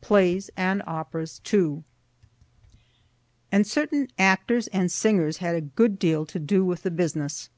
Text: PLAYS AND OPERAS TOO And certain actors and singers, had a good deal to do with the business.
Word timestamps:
PLAYS 0.00 0.52
AND 0.56 0.82
OPERAS 0.86 1.40
TOO 1.40 1.82
And 3.50 3.66
certain 3.66 4.06
actors 4.20 4.68
and 4.68 4.88
singers, 4.88 5.38
had 5.38 5.56
a 5.56 5.60
good 5.62 5.98
deal 5.98 6.24
to 6.26 6.38
do 6.38 6.64
with 6.64 6.84
the 6.84 6.92
business. 6.92 7.50